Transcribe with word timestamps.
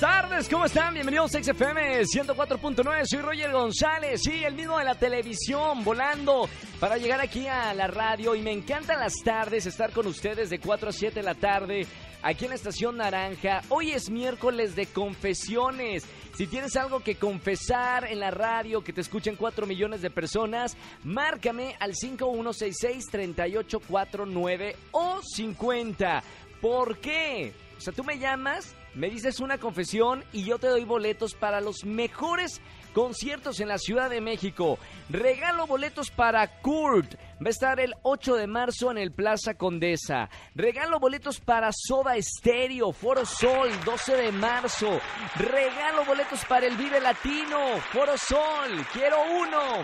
Tardes, 0.00 0.48
¿cómo 0.48 0.64
están? 0.64 0.94
Bienvenidos 0.94 1.34
a 1.34 1.42
XFM 1.42 2.04
104.9, 2.04 3.02
soy 3.04 3.20
Roger 3.20 3.52
González, 3.52 4.22
sí, 4.22 4.42
el 4.42 4.54
mismo 4.54 4.78
de 4.78 4.84
la 4.84 4.94
televisión, 4.94 5.84
volando 5.84 6.48
para 6.80 6.96
llegar 6.96 7.20
aquí 7.20 7.46
a 7.46 7.74
la 7.74 7.86
radio 7.86 8.34
y 8.34 8.40
me 8.40 8.50
encantan 8.50 8.98
las 8.98 9.12
tardes, 9.22 9.66
estar 9.66 9.92
con 9.92 10.06
ustedes 10.06 10.48
de 10.48 10.58
4 10.58 10.88
a 10.88 10.92
7 10.92 11.16
de 11.16 11.22
la 11.22 11.34
tarde, 11.34 11.86
aquí 12.22 12.46
en 12.46 12.50
la 12.50 12.54
Estación 12.54 12.96
Naranja. 12.96 13.60
Hoy 13.68 13.90
es 13.90 14.08
miércoles 14.08 14.74
de 14.74 14.86
confesiones. 14.86 16.06
Si 16.34 16.46
tienes 16.46 16.76
algo 16.76 17.00
que 17.00 17.16
confesar 17.16 18.10
en 18.10 18.20
la 18.20 18.30
radio, 18.30 18.82
que 18.82 18.94
te 18.94 19.02
escuchen 19.02 19.36
4 19.36 19.66
millones 19.66 20.00
de 20.00 20.08
personas, 20.08 20.78
márcame 21.04 21.76
al 21.78 21.92
5166-3849 21.92 24.76
o 24.92 25.20
50. 25.22 26.22
¿Por 26.62 26.96
qué? 27.00 27.52
O 27.76 27.82
sea, 27.82 27.92
tú 27.92 28.04
me 28.04 28.18
llamas, 28.18 28.74
me 29.00 29.08
dices 29.08 29.40
una 29.40 29.56
confesión 29.56 30.22
y 30.30 30.44
yo 30.44 30.58
te 30.58 30.66
doy 30.66 30.84
boletos 30.84 31.34
para 31.34 31.62
los 31.62 31.86
mejores 31.86 32.60
conciertos 32.92 33.58
en 33.60 33.68
la 33.68 33.78
Ciudad 33.78 34.10
de 34.10 34.20
México. 34.20 34.78
Regalo 35.08 35.66
boletos 35.66 36.10
para 36.10 36.60
Kurt. 36.60 37.14
Va 37.42 37.46
a 37.46 37.48
estar 37.48 37.80
el 37.80 37.94
8 38.02 38.34
de 38.36 38.46
marzo 38.46 38.90
en 38.90 38.98
el 38.98 39.10
Plaza 39.10 39.54
Condesa. 39.54 40.28
Regalo 40.54 41.00
boletos 41.00 41.40
para 41.40 41.70
Soda 41.72 42.12
Stereo, 42.20 42.92
Foro 42.92 43.24
Sol, 43.24 43.70
12 43.86 44.16
de 44.16 44.32
marzo. 44.32 45.00
Regalo 45.36 46.04
boletos 46.04 46.44
para 46.44 46.66
el 46.66 46.76
Vive 46.76 47.00
Latino, 47.00 47.78
Foro 47.92 48.18
Sol. 48.18 48.86
Quiero 48.92 49.16
uno. 49.32 49.82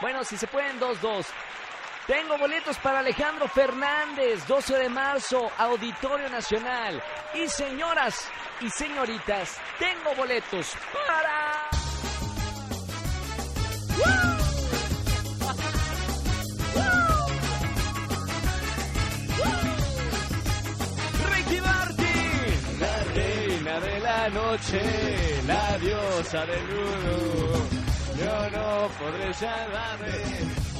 Bueno, 0.00 0.22
si 0.22 0.36
se 0.36 0.46
pueden, 0.46 0.78
dos, 0.78 1.00
dos. 1.02 1.26
Tengo 2.06 2.36
boletos 2.36 2.76
para 2.80 2.98
Alejandro 2.98 3.48
Fernández, 3.48 4.46
12 4.46 4.78
de 4.78 4.88
marzo, 4.90 5.50
Auditorio 5.56 6.28
Nacional. 6.28 7.02
Y 7.32 7.48
señoras 7.48 8.30
y 8.60 8.68
señoritas, 8.68 9.58
tengo 9.78 10.14
boletos 10.14 10.76
para... 11.06 11.70
Ricky 21.30 21.60
Martin, 21.62 22.80
la 22.80 23.04
reina 23.14 23.80
de 23.80 24.00
la 24.00 24.28
noche, 24.28 25.42
la 25.46 25.78
diosa 25.78 26.44
del 26.44 26.68
nudo. 26.68 27.43
Yo 28.18 28.50
no 28.50 28.88
podré 28.98 29.34
salvarme, 29.34 30.12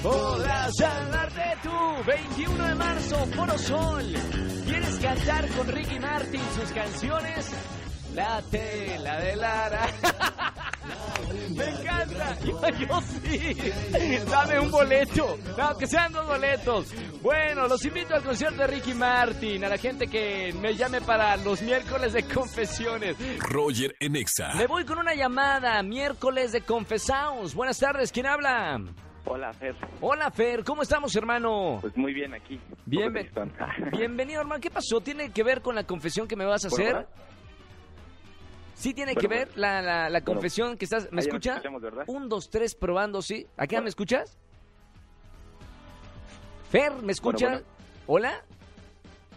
podrás 0.02 0.70
salvarte 0.78 1.42
tú. 1.62 2.04
21 2.06 2.68
de 2.68 2.74
marzo, 2.76 3.26
Foro 3.34 3.58
Sol. 3.58 4.14
¿Quieres 4.64 4.98
cantar 5.00 5.48
con 5.48 5.66
Ricky 5.68 5.98
Martin 5.98 6.42
sus 6.54 6.70
canciones? 6.70 7.50
La 8.14 8.40
tela 8.42 9.18
de 9.18 9.36
Lara. 9.36 9.86
Me 11.56 11.64
encanta. 11.64 12.38
Yo, 12.44 12.60
yo 12.78 13.00
sí. 13.00 13.56
Dame 14.30 14.60
un 14.60 14.70
boleto. 14.70 15.36
No, 15.56 15.76
que 15.76 15.86
sean 15.86 16.12
dos 16.12 16.26
boletos. 16.26 16.92
Bueno, 17.22 17.66
los 17.68 17.84
invito 17.84 18.14
al 18.14 18.22
concierto 18.22 18.58
de 18.62 18.66
Ricky 18.66 18.94
Martin. 18.94 19.64
A 19.64 19.68
la 19.68 19.78
gente 19.78 20.06
que 20.08 20.52
me 20.60 20.74
llame 20.74 21.00
para 21.00 21.36
los 21.38 21.62
miércoles 21.62 22.12
de 22.12 22.22
confesiones. 22.24 23.16
Roger 23.40 23.94
en 24.00 24.16
Exa. 24.16 24.54
Me 24.54 24.66
voy 24.66 24.84
con 24.84 24.98
una 24.98 25.14
llamada. 25.14 25.82
Miércoles 25.82 26.52
de 26.52 26.60
confesaos. 26.62 27.54
Buenas 27.54 27.78
tardes. 27.78 28.12
¿Quién 28.12 28.26
habla? 28.26 28.80
Hola, 29.26 29.52
Fer. 29.54 29.74
Hola, 30.02 30.30
Fer. 30.30 30.64
¿Cómo 30.64 30.82
estamos, 30.82 31.14
hermano? 31.16 31.78
Pues 31.80 31.96
muy 31.96 32.12
bien 32.12 32.34
aquí. 32.34 32.60
Bien, 32.84 33.08
Un 33.08 33.14
poco 33.14 33.20
tristón. 33.22 33.52
Bienvenido, 33.92 34.40
hermano. 34.42 34.60
¿Qué 34.60 34.70
pasó? 34.70 35.00
¿Tiene 35.00 35.30
que 35.32 35.42
ver 35.42 35.62
con 35.62 35.74
la 35.74 35.84
confesión 35.84 36.28
que 36.28 36.36
me 36.36 36.44
vas 36.44 36.64
a 36.64 36.68
hacer? 36.68 37.06
Sí 38.74 38.92
tiene 38.92 39.14
Bueno, 39.14 39.20
que 39.28 39.34
ver 39.34 39.46
bueno. 39.48 39.60
la, 39.60 39.82
la, 39.82 40.10
la 40.10 40.20
Bueno, 40.20 40.24
confesión 40.24 40.76
que 40.76 40.84
estás... 40.84 41.10
¿Me 41.12 41.20
escucha? 41.20 41.62
Un, 42.06 42.28
dos, 42.28 42.50
tres, 42.50 42.74
probando, 42.74 43.22
¿sí? 43.22 43.46
¿Acá 43.56 43.76
Bueno. 43.76 43.82
me 43.84 43.88
escuchas? 43.90 44.36
Fer, 46.70 46.92
¿me 47.02 47.12
escucha? 47.12 47.48
bueno. 47.48 47.64
¿Hola? 48.06 48.44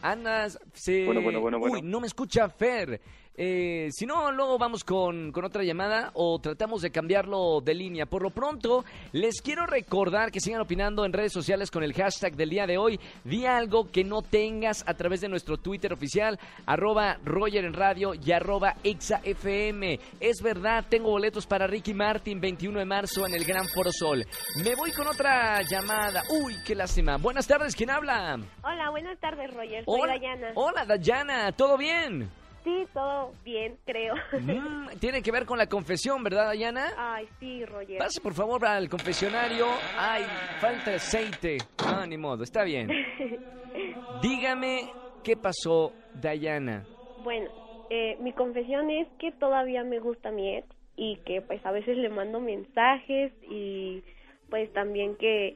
Andas... 0.02 0.60
Se... 0.74 1.06
Bueno, 1.06 1.22
bueno, 1.22 1.40
bueno, 1.40 1.60
bueno. 1.60 1.76
Uy, 1.76 1.82
no 1.82 2.00
me 2.00 2.08
escucha 2.08 2.50
Fer. 2.50 3.00
Eh, 3.40 3.90
si 3.92 4.08
no, 4.08 4.32
luego 4.32 4.58
vamos 4.58 4.84
con, 4.84 5.32
con 5.32 5.46
otra 5.46 5.62
llamada 5.64 6.10
o 6.16 6.40
tratamos 6.40 6.82
de 6.82 6.90
cambiarlo 6.90 7.62
de 7.62 7.76
línea. 7.76 8.08
Por 8.08 8.24
lo 8.24 8.32
pronto, 8.32 8.84
les 9.12 9.42
quiero 9.44 9.68
recordar 9.68 10.32
que 10.32 10.40
sigan 10.40 10.60
opinando 10.62 11.06
en 11.06 11.14
redes 11.14 11.34
sociales 11.34 11.70
con 11.70 11.84
el 11.84 11.94
hashtag 11.94 12.36
del 12.36 12.50
día 12.50 12.66
de 12.66 12.80
hoy. 12.80 13.00
Di 13.24 13.46
algo 13.46 13.92
que 13.92 14.04
no 14.04 14.24
tengas 14.24 14.84
a 14.88 14.96
través 14.96 15.22
de 15.22 15.30
nuestro 15.30 15.58
Twitter 15.58 15.94
oficial, 15.94 16.40
arroba 16.66 17.20
Roger 17.24 17.64
en 17.66 17.74
Radio 17.74 18.14
y 18.16 18.32
arroba 18.32 18.74
ExaFM. 18.84 20.00
Es 20.20 20.42
verdad, 20.42 20.86
tengo 20.90 21.12
boletos 21.12 21.46
para 21.46 21.68
Ricky 21.68 21.94
Martin 21.94 22.42
21 22.42 22.80
de 22.80 22.86
marzo 22.86 23.28
en 23.28 23.36
el 23.36 23.46
Gran 23.46 23.68
Foro 23.68 23.92
Sol. 23.92 24.26
Me 24.64 24.74
voy 24.74 24.92
con 24.94 25.06
otra 25.06 25.62
llamada. 25.62 26.24
Uy, 26.44 26.56
qué 26.66 26.74
lástima. 26.74 27.18
Buenas 27.18 27.46
tardes, 27.46 27.76
¿quién 27.76 27.92
habla? 27.92 28.40
Hola, 28.64 28.90
buenas 28.90 29.20
tardes, 29.20 29.54
Roger. 29.54 29.86
Soy 29.86 30.00
Hola, 30.02 30.14
Dayana. 30.14 30.52
hola 30.56 30.86
Dayana, 30.86 31.52
¿todo 31.52 31.78
bien? 31.78 32.32
Sí, 32.68 32.86
todo 32.94 33.32
bien, 33.46 33.78
creo. 33.86 34.14
Mm, 34.34 34.90
tiene 35.00 35.22
que 35.22 35.32
ver 35.32 35.46
con 35.46 35.58
la 35.58 35.68
confesión, 35.68 36.22
¿verdad, 36.22 36.48
Dayana? 36.48 36.88
Ay, 36.98 37.26
sí, 37.40 37.64
Roger. 37.64 37.98
Pase 37.98 38.20
por 38.20 38.34
favor 38.34 38.66
al 38.66 38.90
confesionario. 38.90 39.68
Ay, 39.98 40.24
falta 40.60 40.96
aceite. 40.96 41.60
Ah, 41.78 42.06
ni 42.06 42.18
modo, 42.18 42.44
está 42.44 42.66
bien. 42.66 42.90
Dígame 44.22 44.82
qué 45.24 45.38
pasó, 45.38 45.94
Dayana. 46.22 46.86
Bueno, 47.24 47.50
eh, 47.90 48.18
mi 48.20 48.34
confesión 48.34 48.90
es 48.90 49.08
que 49.18 49.32
todavía 49.32 49.86
me 49.86 50.00
gusta 50.00 50.32
mi 50.32 50.58
ex 50.58 50.68
y 50.98 51.16
que 51.26 51.42
pues 51.42 51.66
a 51.66 51.72
veces 51.72 51.96
le 51.96 52.10
mando 52.10 52.42
mensajes 52.42 53.32
y 53.50 54.04
pues 54.50 54.74
también 54.74 55.16
que 55.16 55.56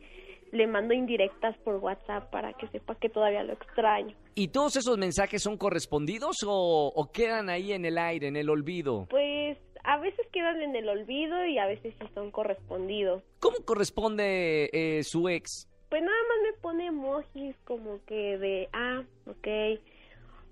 le 0.51 0.67
mando 0.67 0.94
indirectas 0.94 1.57
por 1.59 1.75
WhatsApp 1.75 2.29
para 2.29 2.53
que 2.53 2.67
sepa 2.67 2.95
que 2.95 3.09
todavía 3.09 3.44
lo 3.44 3.53
extraño. 3.53 4.16
¿Y 4.35 4.50
todos 4.50 4.75
esos 4.75 4.97
mensajes 4.97 5.41
son 5.41 5.57
correspondidos 5.57 6.38
o, 6.45 6.91
o 6.94 7.12
quedan 7.12 7.50
ahí 7.50 7.73
en 7.73 7.85
el 7.85 7.97
aire, 7.97 8.28
en 8.28 8.35
el 8.35 8.50
olvido? 8.50 9.07
Pues 9.09 9.57
a 9.84 9.97
veces 9.97 10.25
quedan 10.31 10.61
en 10.61 10.75
el 10.75 10.88
olvido 10.90 11.45
y 11.45 11.57
a 11.57 11.66
veces 11.66 11.94
sí 12.00 12.07
son 12.13 12.31
correspondidos. 12.31 13.23
¿Cómo 13.40 13.57
corresponde 13.66 14.69
eh, 14.73 15.03
su 15.03 15.28
ex? 15.28 15.67
Pues 15.90 16.01
nada 16.01 16.17
más 16.29 16.38
me 16.44 16.61
pone 16.61 16.85
emojis 16.88 17.56
como 17.66 18.00
que 18.06 18.38
de, 18.38 18.69
ah, 18.73 19.03
ok. 19.28 19.79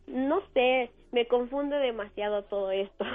No 0.07 0.41
sé, 0.53 0.91
me 1.11 1.27
confunde 1.27 1.77
demasiado 1.77 2.43
todo 2.43 2.71
esto. 2.71 3.05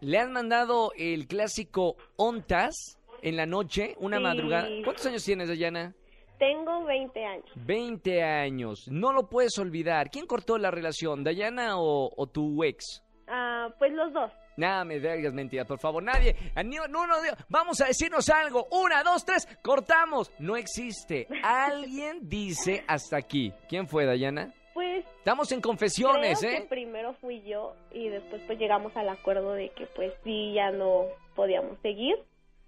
¿Le 0.00 0.18
han 0.18 0.32
mandado 0.32 0.92
el 0.96 1.26
clásico 1.26 1.96
ontas 2.16 2.97
en 3.22 3.36
la 3.36 3.46
noche, 3.46 3.94
una 3.98 4.18
Sí. 4.18 4.22
madrugada? 4.22 4.68
¿Cuántos 4.84 5.06
años 5.06 5.24
tienes, 5.24 5.48
Dayana? 5.48 5.94
Tengo 6.38 6.84
20 6.84 7.24
años. 7.24 7.50
20 7.56 8.22
años. 8.22 8.86
No 8.88 9.12
lo 9.12 9.28
puedes 9.28 9.58
olvidar. 9.58 10.08
¿Quién 10.10 10.26
cortó 10.26 10.56
la 10.56 10.70
relación, 10.70 11.24
Dayana 11.24 11.78
o, 11.80 12.10
o 12.16 12.26
tu 12.28 12.62
ex? 12.62 13.02
Ah, 13.26 13.68
pues 13.78 13.92
los 13.92 14.12
dos. 14.12 14.30
Nada, 14.56 14.84
me 14.84 14.98
digas 14.98 15.32
mentiras, 15.34 15.66
por 15.66 15.78
favor. 15.78 16.02
Nadie. 16.02 16.34
a 16.54 16.62
ni- 16.62 16.76
No, 16.76 16.86
no, 16.88 17.06
no, 17.06 17.14
vamos 17.48 17.80
a 17.80 17.86
decirnos 17.86 18.28
algo. 18.28 18.66
Una, 18.70 19.02
dos, 19.04 19.24
tres, 19.24 19.46
cortamos. 19.62 20.32
No 20.38 20.56
existe. 20.56 21.26
Alguien 21.42 22.20
dice 22.28 22.84
hasta 22.86 23.16
aquí. 23.16 23.52
¿Quién 23.68 23.86
fue, 23.88 24.04
Dayana? 24.06 24.52
Pues 24.74 25.04
Estamos 25.18 25.50
en 25.52 25.60
confesiones, 25.60 26.38
creo 26.38 26.52
¿eh? 26.52 26.60
que 26.62 26.68
primero 26.68 27.12
fui 27.14 27.42
yo 27.42 27.74
y 27.92 28.08
después 28.08 28.40
pues 28.46 28.58
llegamos 28.60 28.96
al 28.96 29.08
acuerdo 29.08 29.52
de 29.54 29.70
que 29.70 29.86
pues 29.86 30.12
sí, 30.24 30.52
ya 30.54 30.70
no 30.70 31.06
podíamos 31.34 31.78
seguir. 31.82 32.14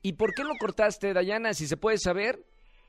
¿Y 0.03 0.15
por 0.15 0.33
qué 0.35 0.45
lo 0.45 0.55
cortaste, 0.59 1.13
Dayana, 1.13 1.53
si 1.53 1.67
se 1.67 1.77
puede 1.77 1.99
saber? 1.99 2.39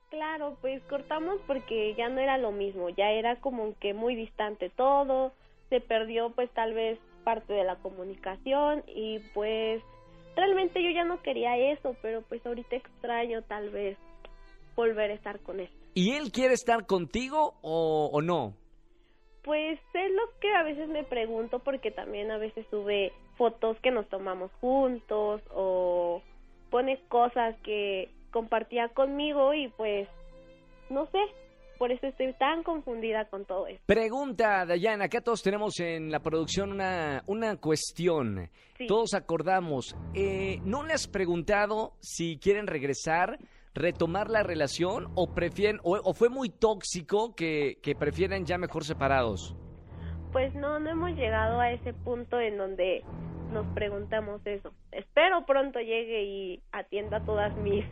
Claro, 0.10 0.58
pues 0.62 0.81
cortamos 0.84 1.40
porque 1.48 1.96
ya 1.96 2.10
no 2.10 2.19
era 2.19 2.38
lo 2.38 2.52
mismo, 2.52 2.90
ya 2.90 3.12
era 3.12 3.38
como 3.38 3.78
que 3.80 3.94
muy 3.94 4.16
distante 4.16 4.69
todo, 4.69 5.34
se 5.69 5.80
perdió 5.80 6.31
pues 6.31 6.50
tal 6.52 6.74
vez 6.74 7.00
parte 7.24 7.54
de 7.54 7.63
la 7.63 7.78
comunicación 7.78 8.84
y 8.88 9.19
pues 9.34 9.81
realmente 10.36 10.84
yo 10.84 10.90
ya 10.90 11.06
no 11.06 11.22
quería 11.22 11.58
eso, 11.58 11.96
pero 12.02 12.22
pues 12.24 12.46
ahorita 12.46 12.75
extraño 12.75 13.42
tal 13.44 13.69
vez 13.69 13.98
volver 14.75 15.12
a 15.12 15.14
estar 15.14 15.40
con 15.40 15.60
él. 15.60 15.69
¿Y 15.94 16.12
él 16.12 16.31
quiere 16.31 16.54
estar 16.54 16.86
contigo 16.86 17.56
o, 17.62 18.10
o 18.12 18.22
no? 18.22 18.54
Pues 19.44 19.80
es 19.94 20.12
lo 20.12 20.40
que 20.40 20.54
a 20.54 20.64
veces 20.64 20.88
me 20.88 21.04
pregunto 21.04 21.60
porque 21.60 21.92
también 21.92 22.31
a 22.31 22.38
veces 22.38 22.66
sube 22.69 23.12
fotos 23.38 23.78
que 23.81 23.92
nos 23.92 24.07
tomamos 24.07 24.52
juntos 24.60 25.42
o 25.54 26.22
pone 26.71 27.00
cosas 27.09 27.56
que 27.63 28.09
compartía 28.31 28.88
conmigo 28.89 29.53
y 29.53 29.68
pues 29.77 30.07
no 30.89 31.06
sé, 31.07 31.19
por 31.77 31.91
eso 31.91 32.07
estoy 32.07 32.33
tan 32.33 32.63
confundida 32.63 33.25
con 33.25 33.45
todo 33.45 33.68
esto. 33.68 33.81
Pregunta, 33.85 34.65
Dayana, 34.65 35.06
acá 35.06 35.21
todos 35.21 35.41
tenemos 35.41 35.79
en 35.79 36.12
la 36.12 36.19
producción 36.19 36.71
una, 36.71 37.23
una 37.27 37.57
cuestión. 37.57 38.50
Sí. 38.77 38.88
Todos 38.88 39.13
acordamos. 39.13 39.95
Eh, 40.13 40.59
¿No 40.63 40.83
le 40.83 40.94
has 40.94 41.07
preguntado 41.07 41.94
si 42.00 42.38
quieren 42.38 42.68
regresar, 42.68 43.39
retomar 43.73 44.29
la 44.29 44.44
relación 44.44 45.07
o 45.15 45.33
prefieren, 45.33 45.79
o, 45.83 45.95
o 46.03 46.13
fue 46.13 46.29
muy 46.29 46.50
tóxico 46.50 47.35
que, 47.35 47.77
que 47.81 47.95
prefieren 47.95 48.45
ya 48.45 48.57
mejor 48.57 48.83
separados? 48.83 49.56
Pues 50.31 50.53
no, 50.53 50.79
no 50.79 50.89
hemos 50.89 51.12
llegado 51.12 51.59
a 51.59 51.71
ese 51.71 51.94
punto 51.94 52.39
en 52.39 52.57
donde 52.57 53.03
nos 53.51 53.65
preguntamos 53.68 54.42
eso. 54.45 54.74
Espero 54.92 55.45
pronto 55.45 55.80
llegue 55.80 56.24
y 56.24 56.63
atienda 56.71 57.19
todas 57.21 57.56
mis 57.57 57.86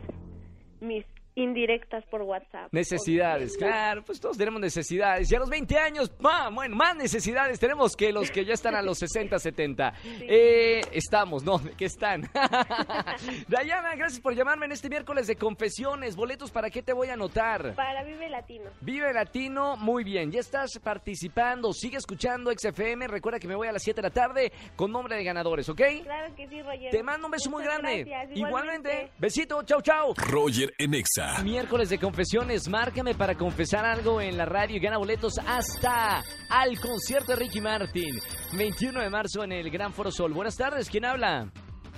mis 0.80 1.04
indirectas 1.40 2.04
por 2.06 2.22
WhatsApp. 2.22 2.72
Necesidades, 2.72 3.56
claro, 3.56 4.02
pues 4.04 4.20
todos 4.20 4.36
tenemos 4.36 4.60
necesidades. 4.60 5.30
Y 5.30 5.34
a 5.34 5.38
los 5.38 5.48
20 5.48 5.78
años, 5.78 6.08
¡pam! 6.10 6.54
bueno, 6.54 6.76
más 6.76 6.96
necesidades 6.96 7.58
tenemos 7.58 7.96
que 7.96 8.12
los 8.12 8.30
que 8.30 8.44
ya 8.44 8.54
están 8.54 8.74
a 8.74 8.82
los 8.82 8.98
60, 8.98 9.38
70. 9.38 9.94
Eh, 10.04 10.80
estamos, 10.92 11.42
¿no? 11.42 11.60
¿Qué 11.76 11.86
están? 11.86 12.30
Dayana, 13.48 13.94
gracias 13.96 14.20
por 14.20 14.34
llamarme 14.34 14.66
en 14.66 14.72
este 14.72 14.88
miércoles 14.88 15.26
de 15.26 15.36
confesiones. 15.36 16.16
Boletos, 16.16 16.50
¿para 16.50 16.70
qué 16.70 16.82
te 16.82 16.92
voy 16.92 17.08
a 17.08 17.14
anotar? 17.14 17.74
Para 17.74 18.02
Vive 18.04 18.28
Latino. 18.28 18.70
Vive 18.80 19.12
Latino, 19.12 19.76
muy 19.76 20.04
bien. 20.04 20.30
Ya 20.30 20.40
estás 20.40 20.78
participando. 20.82 21.72
Sigue 21.72 21.96
escuchando 21.96 22.50
XFM. 22.52 23.06
Recuerda 23.08 23.38
que 23.38 23.48
me 23.48 23.54
voy 23.54 23.68
a 23.68 23.72
las 23.72 23.82
7 23.82 24.00
de 24.00 24.08
la 24.08 24.14
tarde 24.14 24.52
con 24.76 24.92
nombre 24.92 25.16
de 25.16 25.24
ganadores, 25.24 25.68
¿ok? 25.68 25.80
Claro 26.02 26.34
que 26.34 26.48
sí, 26.48 26.62
Roger. 26.62 26.90
Te 26.90 27.02
mando 27.02 27.26
un 27.26 27.32
beso 27.32 27.50
muy 27.50 27.62
grande. 27.64 28.04
gracias, 28.04 28.36
Igualmente. 28.36 29.10
Besito, 29.18 29.62
chau, 29.62 29.80
chau. 29.82 30.14
Roger 30.16 30.72
en 30.78 30.94
Exa. 30.94 31.29
Miércoles 31.44 31.88
de 31.88 31.98
confesiones, 31.98 32.68
márcame 32.68 33.14
para 33.14 33.34
confesar 33.34 33.86
algo 33.86 34.20
en 34.20 34.36
la 34.36 34.44
radio 34.44 34.76
y 34.76 34.80
gana 34.80 34.98
boletos 34.98 35.38
hasta 35.46 36.22
al 36.50 36.78
concierto 36.78 37.32
de 37.32 37.36
Ricky 37.36 37.60
Martin. 37.60 38.18
21 38.52 39.00
de 39.00 39.08
marzo 39.08 39.42
en 39.42 39.52
el 39.52 39.70
Gran 39.70 39.92
Foro 39.92 40.10
Sol. 40.10 40.34
Buenas 40.34 40.56
tardes, 40.56 40.90
¿quién 40.90 41.06
habla? 41.06 41.50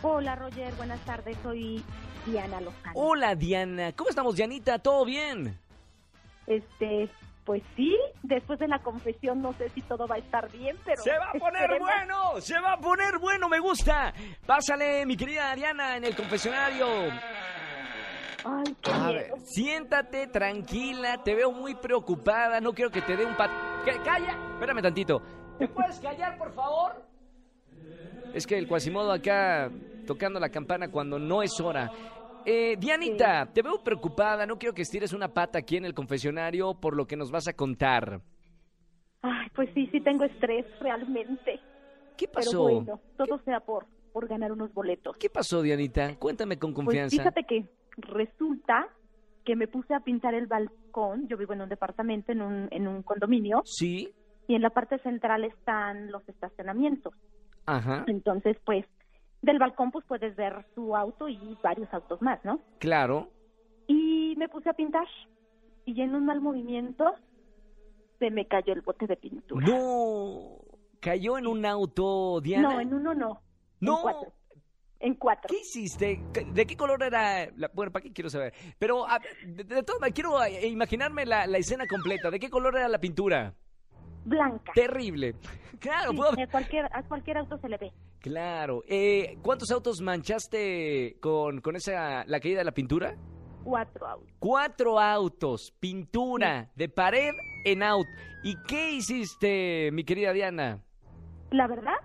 Hola 0.03 0.37
Roger, 0.37 0.73
buenas 0.75 1.01
tardes, 1.01 1.37
soy 1.43 1.83
Diana 2.27 2.61
Lozano. 2.61 2.93
Hola 2.95 3.35
Diana, 3.35 3.93
¿cómo 3.93 4.11
estamos 4.11 4.37
Dianita? 4.37 4.79
¿Todo 4.79 5.05
bien? 5.05 5.59
Este, 6.47 7.09
pues 7.45 7.63
sí, 7.77 7.97
después 8.23 8.61
de 8.61 8.69
la 8.69 8.79
confesión 8.79 9.43
no 9.43 9.53
sé 9.55 9.69
si 9.71 9.81
todo 9.83 10.07
va 10.07 10.17
a 10.17 10.19
estar 10.19 10.51
bien, 10.53 10.77
pero... 10.85 11.03
Se 11.03 11.11
va 11.11 11.31
a 11.31 11.33
poner 11.33 11.63
esperemos. 11.63 11.89
bueno, 11.89 12.41
se 12.41 12.61
va 12.61 12.73
a 12.75 12.79
poner 12.79 13.19
bueno, 13.21 13.49
me 13.49 13.59
gusta. 13.59 14.13
Pásale, 14.47 15.05
mi 15.05 15.17
querida 15.17 15.55
Diana, 15.57 15.97
en 15.97 16.05
el 16.05 16.15
confesionario. 16.15 16.87
Ay, 18.45 18.65
qué 18.81 18.91
A 18.91 19.11
ver, 19.13 19.33
siéntate 19.45 20.27
tranquila, 20.27 21.23
te 21.23 21.35
veo 21.35 21.53
muy 21.53 21.75
preocupada, 21.75 22.61
no 22.61 22.73
quiero 22.73 22.91
que 22.91 23.03
te 23.03 23.17
dé 23.17 23.25
un 23.25 23.37
pat... 23.37 23.51
¿Qué? 23.85 23.93
¡Calla! 24.05 24.37
Espérame 24.55 24.83
tantito. 24.83 25.23
¿Te 25.59 25.69
puedes 25.69 26.01
callar, 26.01 26.37
por 26.39 26.53
favor? 26.53 27.03
Es 28.35 28.47
que 28.47 28.57
el 28.59 28.67
Quasimodo 28.67 29.13
acá 29.13 29.71
tocando 30.07 30.41
la 30.41 30.49
campana 30.49 30.91
cuando 30.91 31.19
no 31.19 31.43
es 31.43 31.61
hora. 31.61 31.91
Eh, 32.45 32.77
Dianita, 32.79 33.47
te 33.53 33.63
veo 33.63 33.83
preocupada, 33.85 34.47
no 34.47 34.59
quiero 34.59 34.75
que 34.75 34.83
estires 34.83 35.13
una 35.13 35.29
pata 35.29 35.59
aquí 35.61 35.77
en 35.77 35.85
el 35.85 35.95
confesionario 35.95 36.75
por 36.75 36.97
lo 36.97 37.07
que 37.07 37.17
nos 37.17 37.31
vas 37.31 37.47
a 37.47 37.53
contar. 37.53 38.21
Ay, 39.23 39.49
pues 39.55 39.69
sí, 39.75 39.87
sí 39.93 40.01
tengo 40.01 40.25
estrés 40.25 40.67
realmente. 40.81 41.61
¿Qué 42.17 42.27
Pero 42.27 42.33
pasó? 42.35 42.63
bueno, 42.63 43.01
todo 43.17 43.39
sea 43.45 43.61
por, 43.61 43.87
por 44.13 44.27
ganar 44.27 44.51
unos 44.51 44.73
boletos. 44.75 45.17
¿Qué 45.19 45.31
pasó, 45.31 45.63
Dianita? 45.63 46.17
Cuéntame 46.19 46.59
con 46.59 46.73
Pues 46.73 46.85
confianza. 46.87 47.17
fíjate 47.17 47.45
que 47.45 47.65
resulta 47.97 48.89
que 49.45 49.57
me 49.57 49.67
puse 49.67 49.95
a 49.95 50.01
pintar 50.01 50.35
el 50.35 50.47
balcón. 50.47 51.27
Yo 51.29 51.37
vivo 51.37 51.53
en 51.53 51.63
un 51.63 51.69
departamento, 51.69 52.33
en 52.33 52.43
un, 52.43 52.69
en 52.71 52.87
un 52.87 53.03
condominio, 53.03 53.63
Sí, 53.65 54.13
y 54.47 54.55
en 54.55 54.63
la 54.63 54.71
parte 54.71 54.99
central 55.01 55.45
están 55.45 56.11
los 56.11 56.27
estacionamientos. 56.29 57.15
ajá, 57.67 58.05
Entonces, 58.07 58.57
pues, 58.65 58.85
del 59.41 59.59
balcón 59.59 59.91
pues 59.91 60.05
puedes 60.07 60.37
ver 60.37 60.65
tu 60.75 60.95
auto 60.95 61.29
y 61.29 61.59
varios 61.63 61.93
autos 61.93 62.23
más, 62.23 62.45
¿no? 62.45 62.61
claro. 62.79 63.29
Y 63.89 64.35
me 64.39 64.49
puse 64.49 64.71
a 64.71 64.75
pintar 64.75 65.07
y 65.85 66.01
en 66.01 66.15
un 66.15 66.25
mal 66.25 66.41
movimiento 66.41 67.13
se 68.21 68.31
me 68.31 68.47
cayó 68.47 68.73
el 68.73 68.81
bote 68.83 69.07
de 69.09 69.17
pintura. 69.17 69.67
No, 69.67 70.59
cayó 71.01 71.37
en 71.37 71.49
un 71.49 71.67
auto, 71.67 72.41
Diana. 72.41 72.75
No, 72.75 72.81
en 72.81 72.95
uno 72.95 73.13
no. 73.15 73.41
No. 73.81 73.97
En 73.97 74.03
cuatro. 74.03 74.33
En 75.05 75.15
cuatro. 75.17 75.49
¿Qué 75.49 75.61
hiciste? 75.61 76.23
¿De 76.53 76.65
qué 76.67 76.77
color 76.77 77.03
era? 77.03 77.47
La... 77.57 77.69
Bueno, 77.75 77.91
¿para 77.93 78.05
qué 78.05 78.13
quiero 78.13 78.31
saber? 78.31 78.55
Pero, 78.79 79.07
a 79.07 79.19
ver, 79.19 79.37
de, 79.47 79.65
de 79.65 79.83
todo, 79.83 79.99
quiero 80.15 80.43
eh, 80.45 80.69
imaginarme 80.69 81.27
la, 81.27 81.47
la 81.49 81.59
escena 81.59 81.87
completa. 81.89 82.31
¿De 82.31 82.39
qué 82.39 82.49
color 82.49 82.77
era 82.77 82.89
la 82.89 82.99
pintura? 83.01 83.53
Blanca. 84.25 84.73
Terrible. 84.75 85.35
Claro, 85.83 86.13
Sí, 86.13 86.17
puedo- 86.17 86.31
a, 86.41 86.47
cualquier, 86.47 86.85
a 86.93 87.03
cualquier 87.03 87.39
auto 87.39 87.59
se 87.59 87.69
le 87.69 87.77
ve. 87.77 87.93
Claro. 88.21 88.85
Eh, 88.87 89.37
¿Cuántos 89.43 89.73
autos 89.73 90.01
manchaste 90.01 91.17
con, 91.21 91.61
con 91.61 91.75
esa 91.75 92.25
la 92.27 92.39
caída 92.39 92.59
de 92.59 92.65
la 92.65 92.71
pintura? 92.71 93.17
Cuatro 93.65 94.07
autos. 94.07 94.29
Cuatro 94.39 95.01
autos, 95.01 95.73
pintura 95.81 96.71
de 96.77 96.89
pared 96.89 97.33
en 97.65 97.83
auto. 97.83 98.09
¿Y 98.45 98.55
qué 98.69 98.93
hiciste, 98.93 99.91
mi 99.93 100.05
querida 100.05 100.33
Diana? 100.33 100.81
La 101.51 101.67
verdad, 101.67 101.97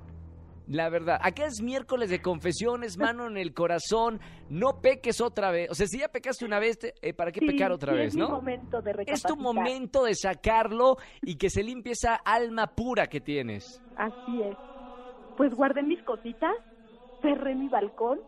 La 0.67 0.89
verdad, 0.89 1.17
acá 1.21 1.45
es 1.45 1.61
miércoles 1.61 2.09
de 2.09 2.21
confesiones, 2.21 2.97
mano 2.97 3.27
en 3.27 3.37
el 3.37 3.53
corazón, 3.53 4.19
no 4.49 4.81
peques 4.81 5.21
otra 5.21 5.49
vez. 5.51 5.69
O 5.71 5.75
sea, 5.75 5.87
si 5.87 5.99
ya 5.99 6.09
pecaste 6.09 6.45
una 6.45 6.59
vez, 6.59 6.77
te- 6.77 6.93
eh, 7.01 7.13
¿para 7.13 7.31
qué 7.31 7.39
sí, 7.39 7.47
pecar 7.47 7.71
otra 7.71 7.93
sí, 7.93 7.99
vez, 7.99 8.07
es 8.09 8.17
no? 8.17 8.29
momento 8.29 8.81
de 8.81 8.93
Es 9.07 9.21
tu 9.23 9.37
momento 9.37 10.03
de 10.03 10.13
sacarlo 10.15 10.97
y 11.21 11.37
que 11.37 11.49
se 11.49 11.63
limpie 11.63 11.93
esa 11.93 12.15
alma 12.15 12.67
pura 12.75 13.07
que 13.07 13.21
tienes. 13.21 13.81
Así 13.95 14.41
es. 14.41 14.57
Pues 15.37 15.53
guardé 15.53 15.83
mis 15.83 16.01
cositas, 16.03 16.51
cerré 17.21 17.55
mi 17.55 17.69
balcón 17.69 18.19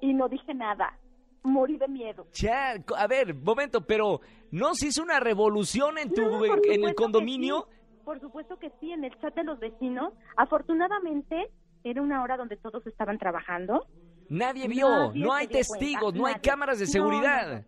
y 0.00 0.12
no 0.12 0.28
dije 0.28 0.54
nada. 0.54 0.98
Morí 1.44 1.76
de 1.78 1.88
miedo. 1.88 2.26
Ya, 2.34 2.74
a 2.96 3.06
ver, 3.08 3.34
momento, 3.34 3.84
pero 3.84 4.20
¿no 4.50 4.74
se 4.74 4.88
hizo 4.88 5.02
una 5.02 5.18
revolución 5.20 5.98
en 5.98 6.12
tu 6.12 6.22
No, 6.22 6.44
en 6.44 6.84
el 6.84 6.94
condominio? 6.94 7.66
sí. 7.68 7.76
Por 8.04 8.20
supuesto 8.20 8.56
que 8.58 8.70
sí, 8.80 8.90
en 8.92 9.04
el 9.04 9.16
chat 9.20 9.34
de 9.34 9.44
los 9.44 9.58
vecinos. 9.60 10.12
Afortunadamente, 10.36 11.48
era 11.84 12.02
una 12.02 12.22
hora 12.22 12.36
donde 12.36 12.56
todos 12.56 12.86
estaban 12.86 13.18
trabajando. 13.18 13.86
Nadie 14.28 14.68
vio, 14.68 14.88
Nadie 14.88 15.24
no 15.24 15.32
hay 15.32 15.46
testigos, 15.48 16.00
cuenta, 16.02 16.18
no 16.18 16.26
hay 16.26 16.34
nadie. 16.34 16.48
cámaras 16.50 16.78
de 16.78 16.84
No, 16.86 16.90
seguridad. 16.90 17.64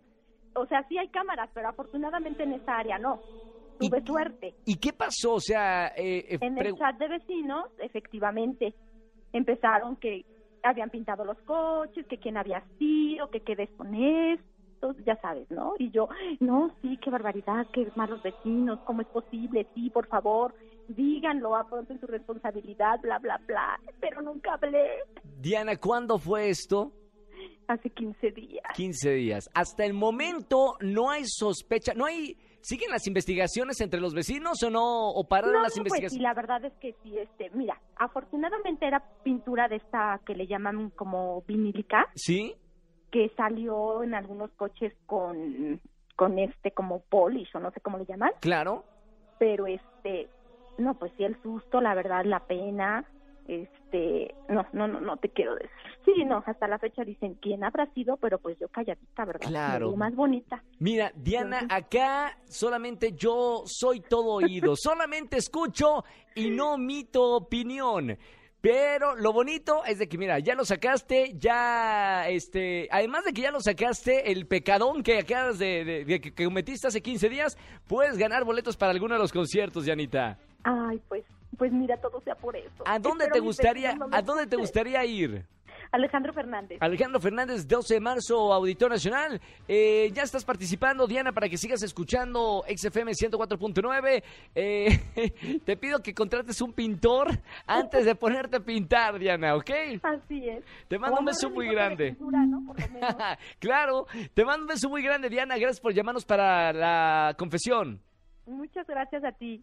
O 0.55 0.67
sea, 0.67 0.87
sí 0.89 0.97
hay 0.99 1.09
cámaras, 1.09 1.51
pero 1.53 1.69
afortunadamente 1.69 2.45
en 2.45 2.53
esa 2.53 2.77
área 2.79 2.99
no. 2.99 3.21
¿Y 3.81 3.89
Tuve 3.91 4.01
qué- 4.03 4.07
suerte. 4.07 4.55
¿Y 4.65 4.77
qué 4.77 4.93
pasó? 4.93 5.35
O 5.35 5.41
sea, 5.41 5.89
eh, 5.97 6.25
eh, 6.29 6.39
En 6.41 6.57
el 6.59 6.77
chat 6.77 6.97
de 6.97 7.09
vecinos, 7.09 7.65
efectivamente, 7.79 8.75
empezaron 9.33 9.97
que 9.97 10.25
habían 10.63 10.91
pintado 10.91 11.25
los 11.25 11.37
coches, 11.43 12.07
que 12.07 12.19
quién 12.19 12.37
había 12.37 12.65
sido, 12.79 13.29
que 13.31 13.41
qué 13.41 13.57
deshonestos, 13.57 14.97
ya 15.05 15.17
sabes, 15.21 15.51
¿no? 15.51 15.75
Y 15.79 15.91
yo, 15.91 16.09
no, 16.41 16.71
sí, 16.81 16.99
qué 17.03 17.11
barbaridad, 17.11 17.67
qué 17.73 17.91
malos 17.97 18.23
vecinos, 18.23 18.79
¿cómo 18.85 19.03
es 19.03 19.09
posible? 19.09 19.67
Sí, 19.75 19.91
por 19.91 20.07
favor, 20.07 20.55
díganlo, 20.89 21.57
afronten 21.57 21.99
su 22.01 22.07
responsabilidad, 22.07 23.01
bla, 23.01 23.19
bla, 23.19 23.39
bla. 23.47 23.81
Pero 24.01 24.23
nunca 24.23 24.55
hablé. 24.55 24.99
Diana, 25.41 25.77
¿cuándo 25.77 26.19
fue 26.19 26.49
esto? 26.51 26.93
Hace 27.69 27.91
15 27.91 28.31
días. 28.33 28.65
15 28.75 29.11
días. 29.15 29.51
Hasta 29.55 29.85
el 29.85 29.95
momento 29.95 30.77
no 30.81 31.11
hay 31.11 31.25
sospecha, 31.27 31.95
no 31.95 32.07
hay... 32.07 32.37
¿Siguen 32.61 32.91
las 32.91 33.07
investigaciones 33.07 33.79
entre 33.83 34.01
los 34.01 34.15
vecinos 34.15 34.63
o 34.63 34.71
no? 34.71 35.11
¿O 35.11 35.25
pararon 35.29 35.53
No, 35.53 35.63
las 35.63 35.77
no, 35.77 35.83
pues 35.83 35.93
sí, 35.93 35.99
investigaciones? 35.99 36.23
la 36.23 36.33
verdad 36.35 36.65
es 36.65 36.73
que 36.81 36.95
sí, 37.03 37.19
este, 37.19 37.51
mira, 37.51 37.79
afortunadamente 37.97 38.87
era 38.87 39.01
pintura 39.23 39.69
de 39.69 39.77
esta 39.77 40.19
que 40.25 40.35
le 40.35 40.47
llaman 40.47 40.89
como 40.91 41.43
vinílica, 41.43 42.07
¿Sí? 42.15 42.55
que 43.11 43.31
salió 43.37 44.03
en 44.03 44.15
algunos 44.15 44.51
coches 44.53 44.95
con, 45.05 45.79
con 46.17 46.39
este 46.39 46.71
como 46.71 47.01
polish 47.01 47.55
o 47.55 47.61
no 47.61 47.71
sé 47.71 47.81
cómo 47.83 47.99
le 47.99 48.07
llaman, 48.07 48.31
Claro. 48.41 48.83
pero 49.39 49.67
este, 49.67 50.31
no, 50.79 50.95
pues 50.99 51.13
sí 51.17 51.25
el 51.25 51.41
susto, 51.43 51.81
la 51.81 51.95
verdad, 51.95 52.25
la 52.25 52.41
pena, 52.47 53.05
este, 53.47 54.35
no, 54.49 54.67
no, 54.73 54.89
no, 54.89 55.01
no 55.01 55.17
te 55.19 55.29
quiero 55.29 55.55
decir. 55.55 55.71
Sí, 56.05 56.25
no, 56.25 56.43
hasta 56.47 56.67
la 56.69 56.79
fecha 56.79 57.05
dicen 57.05 57.35
quién 57.41 57.65
habrá 57.65 57.87
sido, 57.95 58.17
pero 58.17 58.39
pues 58.39 58.59
yo 58.59 58.69
calladita, 58.69 59.25
¿verdad? 59.25 59.49
Claro. 59.49 59.91
Me 59.91 59.97
más 59.97 60.15
bonita. 60.15 60.63
Mira, 60.79 61.13
Diana, 61.15 61.67
acá 61.71 62.39
solamente 62.47 63.13
yo 63.13 63.63
soy 63.67 64.01
todo 64.01 64.35
oído, 64.35 64.77
solamente 64.77 65.37
escucho 65.39 66.05
y 66.35 66.51
no 66.51 66.77
mito 66.79 67.37
opinión. 67.37 68.19
Pero 68.61 69.15
lo 69.15 69.31
bonito 69.35 69.85
es 69.85 69.99
de 69.99 70.09
que, 70.09 70.17
mira, 70.17 70.39
ya 70.39 70.55
lo 70.55 70.65
sacaste, 70.65 71.35
ya, 71.37 72.27
este, 72.31 72.89
además 72.91 73.25
de 73.25 73.35
que 73.35 73.43
ya 73.43 73.51
lo 73.51 73.61
sacaste, 73.61 74.33
el 74.33 74.47
pecadón 74.47 75.03
que 75.03 75.19
acabas 75.19 75.59
de, 75.59 75.85
de- 75.85 76.05
de 76.07 76.21
que 76.23 76.33
cometiste 76.47 76.87
hace 76.89 77.03
15 77.03 77.29
días, 77.29 77.59
puedes 77.87 78.17
ganar 78.17 78.43
boletos 78.45 78.79
para 78.79 78.93
alguno 78.93 79.15
de 79.17 79.21
los 79.21 79.33
conciertos, 79.35 79.85
Dianita. 79.85 80.39
Ay, 80.65 81.01
pues, 81.09 81.25
pues 81.57 81.73
mira, 81.73 81.97
todo 81.99 82.21
sea 82.23 82.35
por 82.35 82.57
eso. 82.57 82.85
¿A 82.85 82.99
dónde 82.99 83.25
Espero 83.25 83.35
te 83.35 83.41
gustaría, 83.41 83.95
no 83.95 84.09
a 84.11 84.23
dónde 84.23 84.47
te 84.47 84.57
gustaría 84.57 85.05
ir? 85.05 85.47
Alejandro 85.95 86.33
Fernández. 86.33 86.79
Alejandro 86.81 87.21
Fernández, 87.21 87.69
12 87.69 87.95
de 87.95 88.01
marzo, 88.01 88.53
Auditor 88.53 88.91
Nacional. 88.91 89.41
Eh, 89.69 90.11
ya 90.13 90.23
estás 90.23 90.45
participando, 90.45 91.07
Diana, 91.07 91.31
para 91.31 91.49
que 91.49 91.57
sigas 91.57 91.83
escuchando 91.85 92.65
XFM 92.67 93.13
104.9. 93.13 94.23
Eh, 94.57 95.61
te 95.65 95.77
pido 95.77 96.01
que 96.01 96.13
contrates 96.13 96.61
un 96.61 96.73
pintor 96.73 97.29
antes 97.67 98.05
de 98.05 98.15
ponerte 98.17 98.57
a 98.57 98.61
pintar, 98.61 99.21
Diana, 99.21 99.55
¿ok? 99.55 99.71
Así 100.03 100.49
es. 100.49 100.65
Te 100.89 100.99
mando 100.99 101.21
un 101.21 101.27
beso 101.27 101.49
muy 101.49 101.69
grande. 101.69 102.09
pintura, 102.09 102.45
¿no? 102.45 102.65
Por 102.67 102.81
lo 102.81 102.89
menos. 102.89 103.15
claro, 103.61 104.07
te 104.35 104.45
mando 104.45 104.65
un 104.65 104.69
beso 104.69 104.89
muy 104.89 105.03
grande, 105.03 105.29
Diana. 105.29 105.57
Gracias 105.57 105.81
por 105.81 105.93
llamarnos 105.93 106.25
para 106.25 106.73
la 106.73 107.35
confesión. 107.39 108.01
Muchas 108.47 108.87
gracias 108.87 109.23
a 109.23 109.31
ti. 109.31 109.63